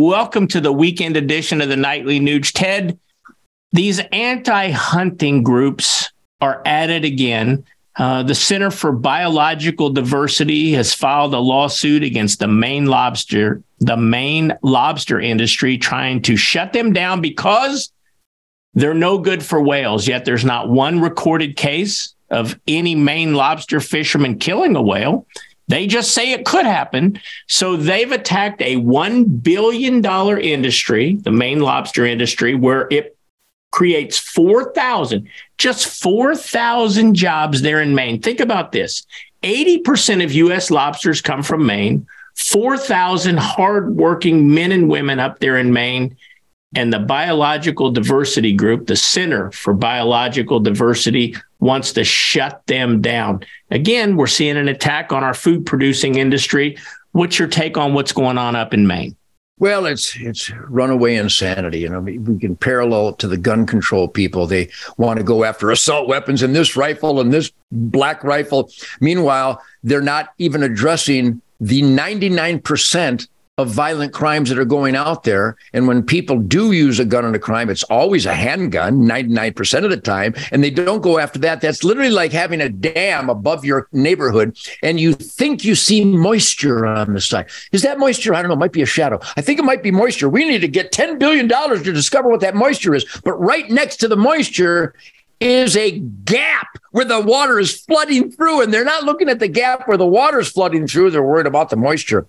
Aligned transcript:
Welcome 0.00 0.46
to 0.48 0.62
the 0.62 0.72
weekend 0.72 1.18
edition 1.18 1.60
of 1.60 1.68
the 1.68 1.76
Nightly 1.76 2.20
Nuge. 2.20 2.52
Ted, 2.54 2.98
these 3.72 4.00
anti 4.12 4.70
hunting 4.70 5.42
groups 5.42 6.10
are 6.40 6.62
at 6.64 6.88
it 6.88 7.04
again. 7.04 7.66
Uh, 7.96 8.22
the 8.22 8.34
Center 8.34 8.70
for 8.70 8.92
Biological 8.92 9.90
Diversity 9.90 10.72
has 10.72 10.94
filed 10.94 11.34
a 11.34 11.38
lawsuit 11.38 12.02
against 12.02 12.38
the 12.38 12.48
Maine 12.48 12.86
lobster, 12.86 13.62
the 13.80 13.98
Maine 13.98 14.56
lobster 14.62 15.20
industry, 15.20 15.76
trying 15.76 16.22
to 16.22 16.34
shut 16.34 16.72
them 16.72 16.94
down 16.94 17.20
because 17.20 17.92
they're 18.72 18.94
no 18.94 19.18
good 19.18 19.44
for 19.44 19.60
whales. 19.60 20.08
Yet 20.08 20.24
there's 20.24 20.46
not 20.46 20.70
one 20.70 21.02
recorded 21.02 21.58
case 21.58 22.14
of 22.30 22.58
any 22.66 22.94
Maine 22.94 23.34
lobster 23.34 23.80
fisherman 23.80 24.38
killing 24.38 24.76
a 24.76 24.82
whale. 24.82 25.26
They 25.70 25.86
just 25.86 26.12
say 26.12 26.32
it 26.32 26.44
could 26.44 26.66
happen. 26.66 27.20
So 27.46 27.76
they've 27.76 28.10
attacked 28.10 28.60
a 28.60 28.76
$1 28.76 29.42
billion 29.42 30.04
industry, 30.04 31.14
the 31.14 31.30
Maine 31.30 31.60
lobster 31.60 32.04
industry, 32.04 32.56
where 32.56 32.88
it 32.90 33.16
creates 33.70 34.18
4,000, 34.18 35.28
just 35.58 35.86
4,000 36.02 37.14
jobs 37.14 37.62
there 37.62 37.80
in 37.80 37.94
Maine. 37.94 38.20
Think 38.20 38.40
about 38.40 38.72
this 38.72 39.06
80% 39.44 40.24
of 40.24 40.32
U.S. 40.32 40.72
lobsters 40.72 41.20
come 41.20 41.44
from 41.44 41.64
Maine, 41.64 42.04
4,000 42.36 43.38
hardworking 43.38 44.52
men 44.52 44.72
and 44.72 44.88
women 44.88 45.20
up 45.20 45.38
there 45.38 45.56
in 45.56 45.72
Maine. 45.72 46.16
And 46.76 46.92
the 46.92 47.00
Biological 47.00 47.90
Diversity 47.90 48.52
Group, 48.52 48.86
the 48.86 48.94
Center 48.94 49.50
for 49.50 49.74
Biological 49.74 50.60
Diversity, 50.60 51.34
wants 51.58 51.92
to 51.94 52.04
shut 52.04 52.62
them 52.66 53.00
down. 53.00 53.44
Again, 53.70 54.16
we're 54.16 54.28
seeing 54.28 54.56
an 54.56 54.68
attack 54.68 55.12
on 55.12 55.24
our 55.24 55.34
food 55.34 55.66
producing 55.66 56.14
industry. 56.16 56.76
What's 57.12 57.38
your 57.38 57.48
take 57.48 57.76
on 57.76 57.92
what's 57.92 58.12
going 58.12 58.38
on 58.38 58.54
up 58.54 58.72
in 58.72 58.86
Maine? 58.86 59.16
Well, 59.58 59.84
it's 59.84 60.16
it's 60.16 60.50
runaway 60.50 61.16
insanity. 61.16 61.80
You 61.80 61.90
know, 61.90 62.00
we 62.00 62.38
can 62.38 62.56
parallel 62.56 63.10
it 63.10 63.18
to 63.18 63.28
the 63.28 63.36
gun 63.36 63.66
control 63.66 64.08
people. 64.08 64.46
They 64.46 64.70
want 64.96 65.18
to 65.18 65.24
go 65.24 65.44
after 65.44 65.70
assault 65.70 66.08
weapons 66.08 66.42
and 66.42 66.56
this 66.56 66.76
rifle 66.76 67.20
and 67.20 67.30
this 67.30 67.52
black 67.70 68.24
rifle. 68.24 68.70
Meanwhile, 69.00 69.62
they're 69.84 70.00
not 70.00 70.30
even 70.38 70.62
addressing 70.62 71.42
the 71.60 71.82
99% 71.82 73.28
of 73.60 73.68
violent 73.68 74.12
crimes 74.12 74.48
that 74.48 74.58
are 74.58 74.64
going 74.64 74.96
out 74.96 75.24
there. 75.24 75.56
And 75.72 75.86
when 75.86 76.02
people 76.02 76.38
do 76.38 76.72
use 76.72 76.98
a 76.98 77.04
gun 77.04 77.24
in 77.24 77.34
a 77.34 77.38
crime, 77.38 77.70
it's 77.70 77.82
always 77.84 78.26
a 78.26 78.34
handgun 78.34 79.00
99% 79.02 79.84
of 79.84 79.90
the 79.90 79.96
time. 79.96 80.34
And 80.50 80.64
they 80.64 80.70
don't 80.70 81.02
go 81.02 81.18
after 81.18 81.38
that. 81.40 81.60
That's 81.60 81.84
literally 81.84 82.10
like 82.10 82.32
having 82.32 82.60
a 82.60 82.68
dam 82.68 83.28
above 83.28 83.64
your 83.64 83.88
neighborhood 83.92 84.56
and 84.82 84.98
you 84.98 85.12
think 85.12 85.64
you 85.64 85.74
see 85.74 86.04
moisture 86.04 86.86
on 86.86 87.12
the 87.12 87.20
side. 87.20 87.50
Is 87.72 87.82
that 87.82 87.98
moisture? 87.98 88.34
I 88.34 88.42
don't 88.42 88.48
know. 88.48 88.54
It 88.54 88.58
might 88.58 88.72
be 88.72 88.82
a 88.82 88.86
shadow. 88.86 89.20
I 89.36 89.42
think 89.42 89.58
it 89.58 89.64
might 89.64 89.82
be 89.82 89.90
moisture. 89.90 90.28
We 90.28 90.48
need 90.48 90.60
to 90.60 90.68
get 90.68 90.92
$10 90.92 91.18
billion 91.18 91.48
to 91.48 91.92
discover 91.92 92.28
what 92.28 92.40
that 92.40 92.54
moisture 92.54 92.94
is. 92.94 93.04
But 93.24 93.32
right 93.34 93.68
next 93.70 93.96
to 93.98 94.08
the 94.08 94.16
moisture 94.16 94.94
is 95.40 95.76
a 95.76 95.98
gap 95.98 96.68
where 96.90 97.04
the 97.04 97.20
water 97.20 97.58
is 97.58 97.80
flooding 97.80 98.30
through, 98.30 98.62
and 98.62 98.74
they're 98.74 98.84
not 98.84 99.04
looking 99.04 99.28
at 99.28 99.38
the 99.38 99.48
gap 99.48 99.88
where 99.88 99.96
the 99.96 100.06
water 100.06 100.38
is 100.38 100.50
flooding 100.50 100.86
through. 100.86 101.10
They're 101.10 101.22
worried 101.22 101.46
about 101.46 101.70
the 101.70 101.76
moisture. 101.76 102.26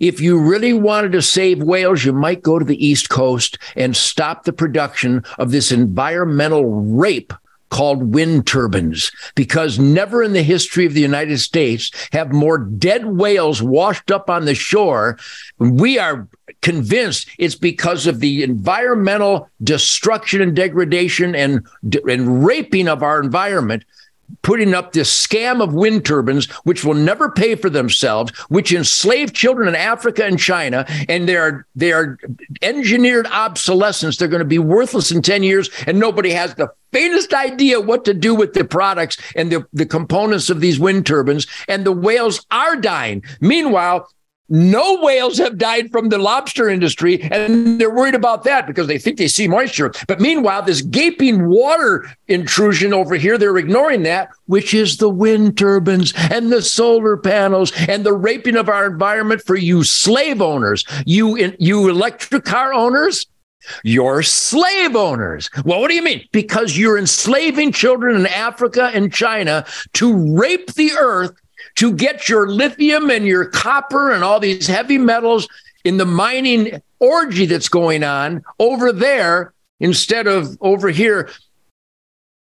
If 0.00 0.18
you 0.18 0.40
really 0.40 0.72
wanted 0.72 1.12
to 1.12 1.22
save 1.22 1.62
whales, 1.62 2.04
you 2.04 2.12
might 2.14 2.42
go 2.42 2.58
to 2.58 2.64
the 2.64 2.84
East 2.84 3.10
Coast 3.10 3.58
and 3.76 3.94
stop 3.94 4.44
the 4.44 4.52
production 4.52 5.22
of 5.38 5.50
this 5.50 5.70
environmental 5.70 6.64
rape 6.64 7.34
called 7.68 8.14
wind 8.14 8.46
turbines 8.46 9.12
because 9.36 9.78
never 9.78 10.22
in 10.22 10.32
the 10.32 10.42
history 10.42 10.86
of 10.86 10.94
the 10.94 11.00
United 11.00 11.38
States 11.38 11.90
have 12.12 12.32
more 12.32 12.58
dead 12.58 13.06
whales 13.06 13.62
washed 13.62 14.10
up 14.10 14.28
on 14.28 14.44
the 14.44 14.54
shore. 14.54 15.18
We 15.58 15.98
are 15.98 16.26
convinced 16.62 17.28
it's 17.38 17.54
because 17.54 18.06
of 18.06 18.20
the 18.20 18.42
environmental 18.42 19.48
destruction 19.62 20.40
and 20.40 20.56
degradation 20.56 21.34
and, 21.36 21.64
and 22.08 22.44
raping 22.44 22.88
of 22.88 23.02
our 23.02 23.22
environment 23.22 23.84
putting 24.42 24.74
up 24.74 24.92
this 24.92 25.26
scam 25.26 25.62
of 25.62 25.74
wind 25.74 26.04
turbines, 26.04 26.50
which 26.64 26.84
will 26.84 26.94
never 26.94 27.30
pay 27.30 27.54
for 27.54 27.70
themselves, 27.70 28.32
which 28.48 28.72
enslave 28.72 29.32
children 29.32 29.68
in 29.68 29.74
Africa 29.74 30.24
and 30.24 30.38
China, 30.38 30.84
and 31.08 31.28
they 31.28 31.36
are 31.36 31.66
they 31.74 31.92
are 31.92 32.18
engineered 32.62 33.26
obsolescence. 33.26 34.16
They're 34.16 34.28
going 34.28 34.40
to 34.40 34.44
be 34.44 34.58
worthless 34.58 35.10
in 35.10 35.22
10 35.22 35.42
years, 35.42 35.70
and 35.86 35.98
nobody 35.98 36.30
has 36.30 36.54
the 36.54 36.72
faintest 36.92 37.32
idea 37.32 37.80
what 37.80 38.04
to 38.04 38.14
do 38.14 38.34
with 38.34 38.52
the 38.52 38.64
products 38.64 39.16
and 39.36 39.50
the, 39.50 39.66
the 39.72 39.86
components 39.86 40.50
of 40.50 40.60
these 40.60 40.80
wind 40.80 41.06
turbines, 41.06 41.46
and 41.68 41.84
the 41.84 41.92
whales 41.92 42.44
are 42.50 42.76
dying. 42.76 43.22
Meanwhile, 43.40 44.08
no 44.50 45.00
whales 45.00 45.38
have 45.38 45.56
died 45.56 45.90
from 45.90 46.08
the 46.08 46.18
lobster 46.18 46.68
industry, 46.68 47.22
and 47.22 47.80
they're 47.80 47.94
worried 47.94 48.14
about 48.14 48.44
that 48.44 48.66
because 48.66 48.88
they 48.88 48.98
think 48.98 49.16
they 49.16 49.28
see 49.28 49.48
moisture. 49.48 49.92
But 50.06 50.20
meanwhile, 50.20 50.62
this 50.62 50.82
gaping 50.82 51.46
water 51.48 52.06
intrusion 52.28 52.92
over 52.92 53.14
here, 53.14 53.38
they're 53.38 53.56
ignoring 53.56 54.02
that, 54.02 54.30
which 54.46 54.74
is 54.74 54.96
the 54.96 55.08
wind 55.08 55.56
turbines 55.56 56.12
and 56.30 56.52
the 56.52 56.62
solar 56.62 57.16
panels 57.16 57.72
and 57.88 58.04
the 58.04 58.12
raping 58.12 58.56
of 58.56 58.68
our 58.68 58.86
environment 58.86 59.42
for 59.46 59.56
you 59.56 59.84
slave 59.84 60.42
owners, 60.42 60.84
you 61.06 61.54
you 61.58 61.88
electric 61.88 62.44
car 62.44 62.74
owners. 62.74 63.26
You're 63.84 64.22
slave 64.22 64.96
owners. 64.96 65.50
Well, 65.64 65.80
what 65.80 65.88
do 65.88 65.94
you 65.94 66.02
mean? 66.02 66.26
Because 66.32 66.78
you're 66.78 66.98
enslaving 66.98 67.72
children 67.72 68.16
in 68.16 68.26
Africa 68.26 68.90
and 68.94 69.12
China 69.12 69.66
to 69.92 70.34
rape 70.34 70.72
the 70.74 70.92
earth 70.98 71.32
to 71.80 71.94
get 71.94 72.28
your 72.28 72.46
lithium 72.46 73.08
and 73.08 73.26
your 73.26 73.46
copper 73.46 74.12
and 74.12 74.22
all 74.22 74.38
these 74.38 74.66
heavy 74.66 74.98
metals 74.98 75.48
in 75.82 75.96
the 75.96 76.04
mining 76.04 76.82
orgy 76.98 77.46
that's 77.46 77.70
going 77.70 78.04
on 78.04 78.42
over 78.58 78.92
there 78.92 79.54
instead 79.80 80.26
of 80.26 80.58
over 80.60 80.90
here. 80.90 81.30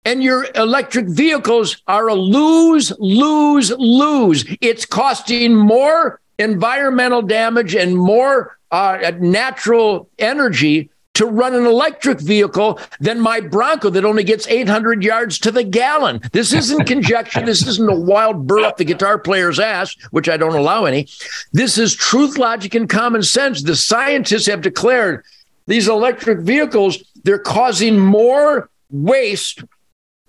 And 0.03 0.23
your 0.23 0.47
electric 0.55 1.07
vehicles 1.07 1.83
are 1.87 2.07
a 2.07 2.15
lose, 2.15 2.91
lose, 2.97 3.71
lose. 3.77 4.45
It's 4.61 4.87
costing 4.87 5.55
more 5.55 6.19
environmental 6.39 7.21
damage 7.21 7.75
and 7.75 7.95
more 7.95 8.57
uh, 8.71 9.11
natural 9.19 10.09
energy 10.17 10.89
to 11.19 11.25
run 11.25 11.53
an 11.53 11.65
electric 11.65 12.21
vehicle 12.21 12.79
than 13.01 13.19
my 13.19 13.41
Bronco 13.41 13.89
that 13.89 14.05
only 14.05 14.23
gets 14.23 14.47
800 14.47 15.03
yards 15.03 15.37
to 15.39 15.51
the 15.51 15.65
gallon. 15.65 16.21
This 16.31 16.53
isn't 16.53 16.85
conjecture. 16.85 17.41
this 17.41 17.67
isn't 17.67 17.89
a 17.89 17.99
wild 17.99 18.47
burr 18.47 18.61
up 18.61 18.77
the 18.77 18.85
guitar 18.85 19.19
player's 19.19 19.59
ass, 19.59 19.93
which 20.11 20.29
I 20.29 20.37
don't 20.37 20.55
allow 20.55 20.85
any. 20.85 21.09
This 21.51 21.77
is 21.77 21.93
truth, 21.93 22.37
logic, 22.37 22.73
and 22.73 22.87
common 22.87 23.21
sense. 23.21 23.63
The 23.63 23.75
scientists 23.75 24.45
have 24.47 24.61
declared 24.61 25.25
these 25.67 25.89
electric 25.89 26.39
vehicles, 26.39 27.03
they're 27.25 27.37
causing 27.37 27.99
more 27.99 28.69
waste. 28.89 29.59
It 29.61 29.67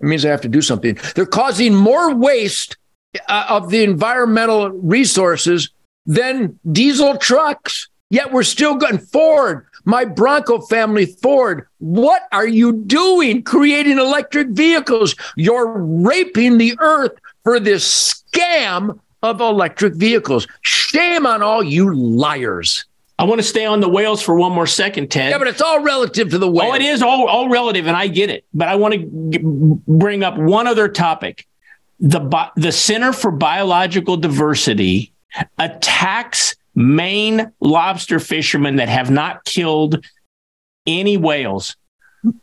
means 0.01 0.25
I 0.25 0.29
have 0.29 0.41
to 0.41 0.49
do 0.49 0.61
something. 0.61 0.99
They're 1.15 1.25
causing 1.25 1.73
more 1.73 2.13
waste 2.13 2.75
uh, 3.29 3.45
of 3.47 3.69
the 3.69 3.83
environmental 3.83 4.69
resources 4.69 5.69
than 6.05 6.59
diesel 6.69 7.17
trucks. 7.17 7.87
Yet 8.11 8.33
we're 8.33 8.43
still 8.43 8.75
going 8.75 8.97
Ford, 8.97 9.65
my 9.85 10.03
Bronco 10.03 10.59
family, 10.59 11.05
Ford. 11.05 11.65
What 11.79 12.23
are 12.33 12.47
you 12.47 12.73
doing 12.73 13.41
creating 13.41 13.97
electric 13.97 14.49
vehicles? 14.49 15.15
You're 15.37 15.77
raping 15.77 16.57
the 16.57 16.75
earth 16.79 17.13
for 17.45 17.57
this 17.57 18.13
scam 18.13 18.99
of 19.23 19.39
electric 19.39 19.95
vehicles. 19.95 20.45
Shame 20.59 21.25
on 21.25 21.41
all 21.41 21.63
you 21.63 21.95
liars. 21.95 22.83
I 23.17 23.23
want 23.23 23.39
to 23.39 23.47
stay 23.47 23.65
on 23.65 23.79
the 23.79 23.87
whales 23.87 24.21
for 24.21 24.35
one 24.35 24.51
more 24.51 24.67
second, 24.67 25.09
Ted. 25.09 25.29
Yeah, 25.29 25.37
but 25.37 25.47
it's 25.47 25.61
all 25.61 25.81
relative 25.81 26.31
to 26.31 26.37
the 26.37 26.51
whales. 26.51 26.71
Oh, 26.73 26.75
it 26.75 26.81
is 26.81 27.01
all, 27.01 27.29
all 27.29 27.47
relative, 27.47 27.87
and 27.87 27.95
I 27.95 28.07
get 28.07 28.29
it. 28.29 28.43
But 28.53 28.67
I 28.67 28.75
want 28.75 28.95
to 28.95 29.81
bring 29.87 30.23
up 30.23 30.37
one 30.37 30.67
other 30.67 30.89
topic. 30.89 31.47
The, 32.01 32.51
the 32.57 32.73
Center 32.73 33.13
for 33.13 33.31
Biological 33.31 34.17
Diversity 34.17 35.13
attacks 35.57 36.55
Maine 36.75 37.51
lobster 37.59 38.19
fishermen 38.19 38.77
that 38.77 38.89
have 38.89 39.11
not 39.11 39.43
killed 39.45 40.05
any 40.87 41.17
whales. 41.17 41.75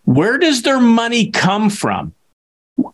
Where 0.05 0.39
does 0.39 0.63
their 0.63 0.81
money 0.81 1.31
come 1.31 1.71
from? 1.71 2.15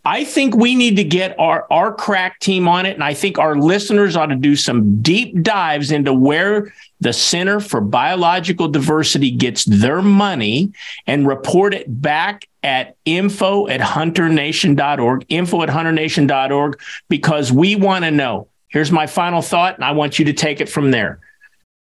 I 0.03 0.23
think 0.23 0.55
we 0.55 0.73
need 0.73 0.95
to 0.95 1.03
get 1.03 1.39
our, 1.39 1.67
our 1.71 1.93
crack 1.93 2.39
team 2.39 2.67
on 2.67 2.85
it. 2.85 2.95
And 2.95 3.03
I 3.03 3.13
think 3.13 3.37
our 3.37 3.55
listeners 3.55 4.15
ought 4.15 4.27
to 4.27 4.35
do 4.35 4.55
some 4.55 5.01
deep 5.01 5.41
dives 5.43 5.91
into 5.91 6.13
where 6.13 6.73
the 7.01 7.13
Center 7.13 7.59
for 7.59 7.81
Biological 7.81 8.67
Diversity 8.67 9.29
gets 9.29 9.63
their 9.65 10.01
money 10.01 10.73
and 11.05 11.27
report 11.27 11.73
it 11.73 12.01
back 12.01 12.47
at 12.63 12.95
info 13.05 13.67
at 13.67 13.79
hunternation.org, 13.79 15.25
info 15.29 15.61
at 15.61 15.69
hunternation.org, 15.69 16.79
because 17.07 17.51
we 17.51 17.75
want 17.75 18.05
to 18.05 18.11
know. 18.11 18.47
Here's 18.75 18.91
my 18.91 19.07
final 19.07 19.41
thought, 19.41 19.75
and 19.75 19.85
I 19.85 19.93
want 19.93 20.19
you 20.19 20.25
to 20.25 20.33
take 20.33 20.59
it 20.59 20.67
from 20.67 20.91
there. 20.91 21.21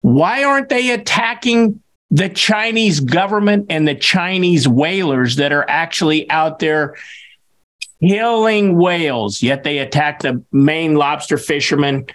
Why 0.02 0.44
aren't 0.44 0.68
they 0.68 0.92
attacking 0.92 1.82
the 2.12 2.28
Chinese 2.28 3.00
government 3.00 3.68
and 3.70 3.88
the 3.88 3.96
Chinese 3.96 4.68
whalers 4.68 5.38
that 5.38 5.54
are 5.54 5.64
actually 5.70 6.30
out 6.30 6.60
there 6.60 6.98
killing 8.02 8.78
whales, 8.78 9.42
yet 9.42 9.64
they 9.64 9.78
attack 9.78 10.24
the 10.24 10.44
Maine 10.52 10.96
lobster 10.96 11.38
fishermen? 11.38 12.06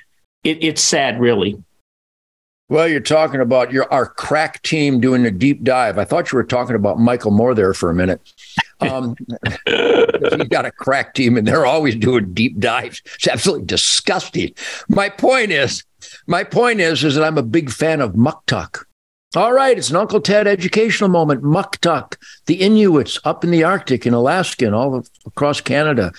It, 0.44 0.62
it's 0.62 0.82
sad, 0.82 1.18
really. 1.18 1.56
Well, 2.68 2.88
you're 2.88 3.00
talking 3.00 3.40
about 3.40 3.72
your 3.72 3.90
our 3.90 4.04
crack 4.04 4.60
team 4.60 5.00
doing 5.00 5.24
a 5.24 5.30
deep 5.30 5.64
dive. 5.64 5.96
I 5.96 6.04
thought 6.04 6.30
you 6.30 6.36
were 6.36 6.44
talking 6.44 6.76
about 6.76 6.98
Michael 6.98 7.30
Moore 7.30 7.54
there 7.54 7.72
for 7.72 7.88
a 7.88 7.94
minute. 7.94 8.20
Um, 8.80 9.16
he's 9.66 10.48
got 10.48 10.66
a 10.66 10.70
crack 10.70 11.14
team, 11.14 11.36
and 11.36 11.46
they're 11.46 11.66
always 11.66 11.96
doing 11.96 12.32
deep 12.32 12.58
dives. 12.58 13.02
It's 13.14 13.28
absolutely 13.28 13.66
disgusting. 13.66 14.54
My 14.88 15.08
point 15.08 15.50
is, 15.50 15.84
my 16.26 16.44
point 16.44 16.80
is, 16.80 17.02
is 17.04 17.14
that 17.14 17.24
I'm 17.24 17.38
a 17.38 17.42
big 17.42 17.70
fan 17.70 18.00
of 18.00 18.12
Muktuk. 18.12 18.84
All 19.36 19.52
right, 19.52 19.76
it's 19.76 19.90
an 19.90 19.96
Uncle 19.96 20.20
Ted 20.20 20.46
educational 20.46 21.10
moment. 21.10 21.42
Muktuk, 21.42 22.16
the 22.46 22.54
Inuits 22.56 23.18
up 23.24 23.44
in 23.44 23.50
the 23.50 23.64
Arctic, 23.64 24.06
in 24.06 24.14
Alaska, 24.14 24.64
and 24.64 24.74
all 24.74 25.04
across 25.26 25.60
Canada, 25.60 26.12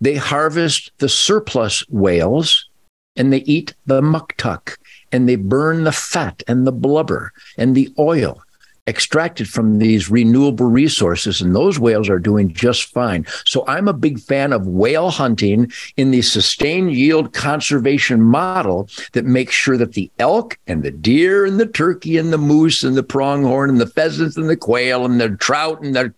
they 0.00 0.16
harvest 0.16 0.92
the 0.98 1.08
surplus 1.08 1.88
whales 1.88 2.68
and 3.16 3.32
they 3.32 3.38
eat 3.38 3.74
the 3.86 4.00
muktuk 4.00 4.76
and 5.12 5.28
they 5.28 5.36
burn 5.36 5.84
the 5.84 5.92
fat 5.92 6.42
and 6.48 6.66
the 6.66 6.72
blubber 6.72 7.32
and 7.56 7.74
the 7.74 7.92
oil 7.98 8.42
extracted 8.88 9.48
from 9.48 9.78
these 9.78 10.10
renewable 10.10 10.66
resources, 10.66 11.40
and 11.40 11.54
those 11.54 11.78
whales 11.78 12.08
are 12.08 12.18
doing 12.18 12.52
just 12.52 12.84
fine. 12.84 13.24
So 13.44 13.64
I'm 13.68 13.86
a 13.86 13.92
big 13.92 14.18
fan 14.18 14.52
of 14.52 14.66
whale 14.66 15.10
hunting 15.10 15.70
in 15.96 16.10
the 16.10 16.22
sustained 16.22 16.92
yield 16.92 17.32
conservation 17.32 18.20
model 18.20 18.88
that 19.12 19.24
makes 19.24 19.54
sure 19.54 19.76
that 19.76 19.92
the 19.92 20.10
elk 20.18 20.58
and 20.66 20.82
the 20.82 20.90
deer 20.90 21.46
and 21.46 21.60
the 21.60 21.66
turkey 21.66 22.16
and 22.16 22.32
the 22.32 22.38
moose 22.38 22.82
and 22.82 22.96
the 22.96 23.04
pronghorn 23.04 23.70
and 23.70 23.80
the 23.80 23.86
pheasants 23.86 24.36
and 24.36 24.48
the 24.50 24.56
quail 24.56 25.04
and 25.04 25.20
the 25.20 25.30
trout 25.36 25.80
and 25.82 25.94
the 25.94 26.12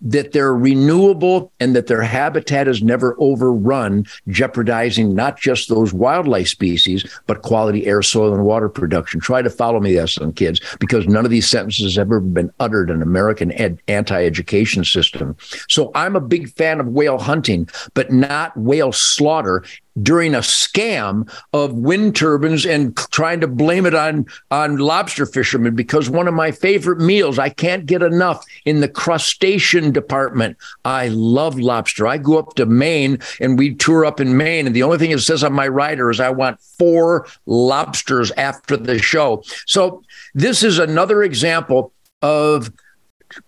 that 0.00 0.32
they're 0.32 0.54
renewable 0.54 1.52
and 1.58 1.74
that 1.74 1.88
their 1.88 2.02
habitat 2.02 2.68
is 2.68 2.82
never 2.82 3.16
overrun, 3.18 4.06
jeopardizing 4.28 5.14
not 5.14 5.38
just 5.38 5.68
those 5.68 5.92
wildlife 5.92 6.48
species, 6.48 7.04
but 7.26 7.42
quality 7.42 7.86
air, 7.86 8.00
soil, 8.02 8.32
and 8.32 8.44
water 8.44 8.68
production. 8.68 9.20
Try 9.20 9.42
to 9.42 9.50
follow 9.50 9.80
me 9.80 9.98
some 10.06 10.32
kids, 10.32 10.60
because 10.78 11.06
none 11.06 11.24
of 11.24 11.30
these 11.30 11.48
sentences 11.48 11.96
have 11.96 12.08
ever 12.08 12.20
been 12.20 12.52
uttered 12.60 12.90
in 12.90 13.02
American 13.02 13.52
ed- 13.52 13.80
anti-education 13.88 14.84
system. 14.84 15.36
So 15.68 15.90
I'm 15.94 16.14
a 16.14 16.20
big 16.20 16.50
fan 16.50 16.78
of 16.78 16.86
whale 16.88 17.18
hunting, 17.18 17.68
but 17.94 18.12
not 18.12 18.56
whale 18.56 18.92
slaughter 18.92 19.64
during 20.02 20.34
a 20.34 20.40
scam 20.40 21.30
of 21.52 21.72
wind 21.72 22.16
turbines 22.16 22.66
and 22.66 22.96
trying 23.10 23.40
to 23.40 23.46
blame 23.46 23.86
it 23.86 23.94
on 23.94 24.26
on 24.50 24.76
lobster 24.76 25.26
fishermen 25.26 25.74
because 25.74 26.10
one 26.10 26.28
of 26.28 26.34
my 26.34 26.50
favorite 26.50 27.00
meals 27.00 27.38
I 27.38 27.48
can't 27.48 27.86
get 27.86 28.02
enough 28.02 28.44
in 28.64 28.80
the 28.80 28.88
crustacean 28.88 29.92
department. 29.92 30.56
I 30.84 31.08
love 31.08 31.58
lobster. 31.58 32.06
I 32.06 32.18
go 32.18 32.38
up 32.38 32.54
to 32.54 32.66
Maine 32.66 33.18
and 33.40 33.58
we 33.58 33.74
tour 33.74 34.04
up 34.04 34.20
in 34.20 34.36
Maine 34.36 34.66
and 34.66 34.74
the 34.74 34.82
only 34.82 34.98
thing 34.98 35.10
it 35.10 35.20
says 35.20 35.44
on 35.44 35.52
my 35.52 35.68
rider 35.68 36.10
is 36.10 36.20
I 36.20 36.30
want 36.30 36.60
four 36.60 37.26
lobsters 37.46 38.30
after 38.32 38.76
the 38.76 38.98
show. 38.98 39.42
So 39.66 40.02
this 40.34 40.62
is 40.62 40.78
another 40.78 41.22
example 41.22 41.92
of 42.22 42.72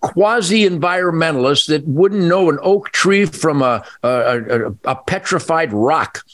quasi 0.00 0.68
environmentalists 0.68 1.66
that 1.68 1.86
wouldn't 1.86 2.24
know 2.24 2.50
an 2.50 2.58
oak 2.62 2.90
tree 2.90 3.24
from 3.24 3.62
a, 3.62 3.84
a, 4.02 4.08
a, 4.08 4.70
a 4.84 4.94
petrified 4.94 5.72
rock. 5.72 6.24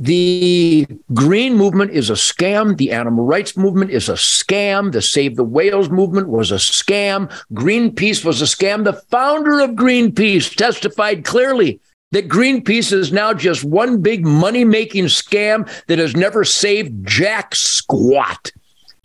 The 0.00 0.86
green 1.12 1.56
movement 1.56 1.90
is 1.90 2.08
a 2.08 2.14
scam. 2.14 2.76
The 2.76 2.92
animal 2.92 3.24
rights 3.24 3.56
movement 3.56 3.90
is 3.90 4.08
a 4.08 4.12
scam. 4.12 4.92
The 4.92 5.02
Save 5.02 5.34
the 5.34 5.42
Whales 5.42 5.90
movement 5.90 6.28
was 6.28 6.52
a 6.52 6.56
scam. 6.56 7.28
Greenpeace 7.52 8.24
was 8.24 8.40
a 8.40 8.44
scam. 8.44 8.84
The 8.84 8.92
founder 8.92 9.58
of 9.58 9.70
Greenpeace 9.70 10.54
testified 10.54 11.24
clearly 11.24 11.80
that 12.12 12.28
Greenpeace 12.28 12.92
is 12.92 13.12
now 13.12 13.34
just 13.34 13.64
one 13.64 14.00
big 14.00 14.24
money 14.24 14.64
making 14.64 15.06
scam 15.06 15.68
that 15.88 15.98
has 15.98 16.14
never 16.14 16.44
saved 16.44 17.06
jack 17.06 17.54
squat 17.56 18.52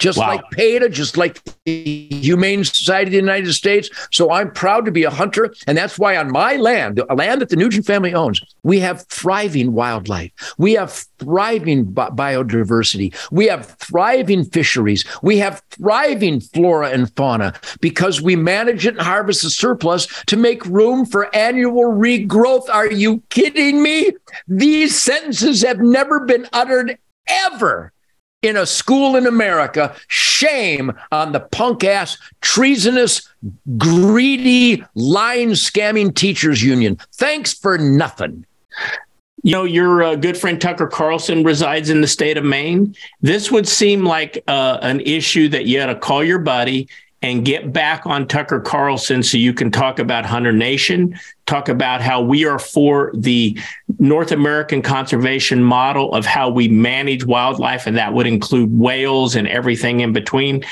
just 0.03 0.19
wow. 0.19 0.27
like 0.27 0.50
PETA, 0.51 0.89
just 0.89 1.15
like 1.15 1.41
the 1.63 2.09
Humane 2.09 2.65
Society 2.65 3.07
of 3.07 3.11
the 3.11 3.17
United 3.17 3.53
States. 3.53 3.89
So 4.11 4.31
I'm 4.31 4.51
proud 4.51 4.83
to 4.83 4.91
be 4.91 5.05
a 5.05 5.09
hunter. 5.09 5.53
And 5.65 5.77
that's 5.77 5.97
why 5.97 6.17
on 6.17 6.29
my 6.29 6.57
land, 6.57 7.01
a 7.09 7.15
land 7.15 7.39
that 7.39 7.47
the 7.47 7.55
Nugent 7.55 7.85
family 7.85 8.13
owns, 8.13 8.41
we 8.63 8.81
have 8.81 9.05
thriving 9.07 9.71
wildlife. 9.71 10.31
We 10.57 10.73
have 10.73 10.91
thriving 11.19 11.85
bi- 11.85 12.09
biodiversity. 12.09 13.15
We 13.31 13.47
have 13.47 13.65
thriving 13.79 14.44
fisheries. 14.44 15.05
We 15.21 15.38
have 15.38 15.61
thriving 15.69 16.41
flora 16.41 16.89
and 16.89 17.09
fauna 17.15 17.53
because 17.79 18.21
we 18.21 18.35
manage 18.35 18.85
it 18.85 18.95
and 18.95 19.01
harvest 19.01 19.44
the 19.44 19.51
surplus 19.51 20.07
to 20.25 20.35
make 20.35 20.65
room 20.65 21.06
for 21.06 21.33
annual 21.33 21.94
regrowth. 21.94 22.67
Are 22.67 22.91
you 22.91 23.23
kidding 23.29 23.81
me? 23.81 24.11
These 24.49 25.01
sentences 25.01 25.61
have 25.61 25.79
never 25.79 26.25
been 26.25 26.49
uttered 26.51 26.97
ever 27.25 27.94
in 28.44 28.57
a 28.57 28.66
school 28.66 29.16
in 29.16 29.25
America. 29.25 29.95
Shame 30.07 30.92
on 31.12 31.31
the 31.31 31.40
punk 31.40 31.84
ass, 31.84 32.18
treasonous, 32.42 33.28
greedy, 33.78 34.84
line 34.94 35.51
scamming 35.51 36.13
teachers 36.13 36.62
union. 36.62 37.00
Thanks 37.13 37.54
for 37.54 37.78
nothing. 37.78 38.45
You 39.45 39.51
know, 39.51 39.63
your 39.63 40.04
uh, 40.04 40.16
good 40.16 40.38
friend 40.38 40.62
Tucker 40.62 40.88
Carlson 40.88 41.44
resides 41.44 41.90
in 41.90 42.00
the 42.00 42.07
state 42.07 42.38
of 42.38 42.45
Maine. 42.45 42.95
This 43.22 43.51
would 43.51 43.68
seem 43.68 44.06
like 44.06 44.42
uh, 44.48 44.78
an 44.81 45.01
issue 45.01 45.50
that 45.50 45.66
you 45.66 45.81
ought 45.81 45.88
to 45.88 45.95
call 45.95 46.24
your 46.24 46.40
buddy 46.40 46.88
and 47.23 47.45
get 47.45 47.71
back 47.71 48.05
on 48.05 48.27
Tucker 48.27 48.59
Carlson 48.59 49.23
so 49.23 49.37
you 49.37 49.53
can 49.53 49.71
talk 49.71 49.97
about 49.97 50.25
Hunter 50.25 50.51
Nation, 50.51 51.17
talk 51.45 51.69
about 51.69 52.01
how 52.01 52.21
we 52.21 52.45
are 52.45 52.59
for 52.59 53.11
the 53.15 53.57
North 53.97 54.33
American 54.33 54.81
conservation 54.81 55.63
model 55.63 56.13
of 56.13 56.25
how 56.25 56.49
we 56.49 56.67
manage 56.67 57.25
wildlife, 57.25 57.87
and 57.87 57.95
that 57.95 58.13
would 58.13 58.27
include 58.27 58.77
whales 58.77 59.35
and 59.35 59.47
everything 59.47 60.01
in 60.01 60.11
between. 60.11 60.65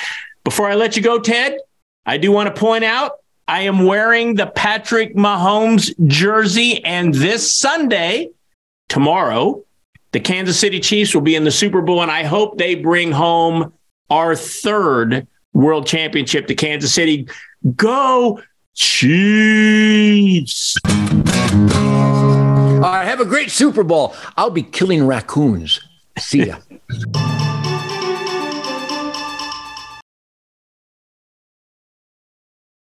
Before 0.43 0.69
I 0.69 0.75
let 0.75 0.97
you 0.97 1.01
go, 1.01 1.19
Ted, 1.19 1.57
I 2.05 2.17
do 2.17 2.33
want 2.33 2.53
to 2.53 2.59
point 2.59 2.83
out 2.83 3.13
I 3.47 3.61
am 3.61 3.85
wearing 3.85 4.35
the 4.35 4.47
Patrick 4.47 5.15
Mahomes 5.15 5.93
jersey, 6.07 6.83
and 6.83 7.13
this 7.13 7.55
Sunday, 7.55 8.29
tomorrow, 8.89 9.63
the 10.11 10.19
Kansas 10.19 10.59
City 10.59 10.81
Chiefs 10.81 11.15
will 11.15 11.21
be 11.21 11.35
in 11.35 11.45
the 11.45 11.51
Super 11.51 11.81
Bowl, 11.81 12.01
and 12.01 12.11
I 12.11 12.23
hope 12.23 12.57
they 12.57 12.75
bring 12.75 13.13
home 13.13 13.71
our 14.09 14.35
third 14.35 15.27
World 15.53 15.87
Championship 15.87 16.47
to 16.47 16.55
Kansas 16.55 16.93
City. 16.93 17.27
Go 17.75 18.41
Chiefs! 18.73 20.77
All 20.85 22.79
right, 22.79 23.05
have 23.05 23.19
a 23.19 23.25
great 23.25 23.51
Super 23.51 23.83
Bowl. 23.83 24.15
I'll 24.37 24.49
be 24.49 24.63
killing 24.63 25.05
raccoons. 25.05 25.81
See 26.17 26.47
ya. 26.47 26.57